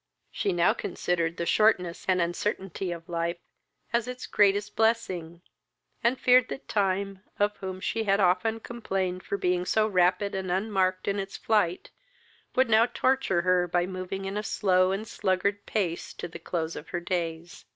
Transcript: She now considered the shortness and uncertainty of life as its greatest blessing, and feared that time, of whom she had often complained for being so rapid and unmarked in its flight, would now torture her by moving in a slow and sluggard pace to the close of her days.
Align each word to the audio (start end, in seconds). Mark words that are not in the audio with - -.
She 0.31 0.51
now 0.51 0.73
considered 0.73 1.37
the 1.37 1.45
shortness 1.45 2.05
and 2.07 2.19
uncertainty 2.19 2.91
of 2.91 3.07
life 3.07 3.37
as 3.93 4.07
its 4.07 4.25
greatest 4.25 4.75
blessing, 4.75 5.43
and 6.03 6.19
feared 6.19 6.47
that 6.49 6.67
time, 6.67 7.21
of 7.37 7.55
whom 7.57 7.79
she 7.79 8.05
had 8.05 8.19
often 8.19 8.61
complained 8.61 9.21
for 9.21 9.37
being 9.37 9.63
so 9.63 9.85
rapid 9.87 10.33
and 10.33 10.51
unmarked 10.51 11.07
in 11.07 11.19
its 11.19 11.37
flight, 11.37 11.91
would 12.55 12.67
now 12.67 12.87
torture 12.87 13.43
her 13.43 13.67
by 13.67 13.85
moving 13.85 14.25
in 14.25 14.37
a 14.37 14.41
slow 14.43 14.91
and 14.91 15.07
sluggard 15.07 15.67
pace 15.67 16.13
to 16.15 16.27
the 16.27 16.39
close 16.39 16.75
of 16.75 16.89
her 16.89 16.99
days. 16.99 17.65